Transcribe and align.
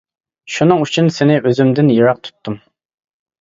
شۇنىڭ 0.53 0.79
ئۈچۈن 0.85 1.09
سېنى 1.17 1.35
ئۆزۈمدىن 1.49 1.93
يىراق 1.97 2.23
تۇتتۇم. 2.29 2.59